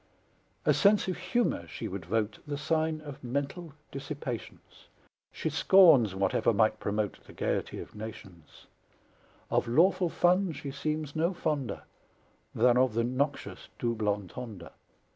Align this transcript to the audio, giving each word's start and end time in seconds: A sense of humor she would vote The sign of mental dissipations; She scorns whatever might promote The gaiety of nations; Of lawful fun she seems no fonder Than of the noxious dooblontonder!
A 0.65 0.73
sense 0.73 1.07
of 1.07 1.15
humor 1.17 1.67
she 1.67 1.87
would 1.87 2.05
vote 2.07 2.39
The 2.47 2.57
sign 2.57 3.01
of 3.01 3.23
mental 3.23 3.71
dissipations; 3.91 4.87
She 5.31 5.51
scorns 5.51 6.15
whatever 6.15 6.53
might 6.55 6.79
promote 6.79 7.23
The 7.25 7.33
gaiety 7.33 7.77
of 7.79 7.93
nations; 7.93 8.65
Of 9.51 9.67
lawful 9.67 10.09
fun 10.09 10.53
she 10.53 10.71
seems 10.71 11.15
no 11.15 11.35
fonder 11.35 11.83
Than 12.55 12.77
of 12.79 12.95
the 12.95 13.03
noxious 13.03 13.67
dooblontonder! 13.77 14.71